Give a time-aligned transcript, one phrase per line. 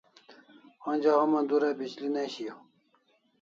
[0.91, 2.59] Onja homa dura bishli ne shiau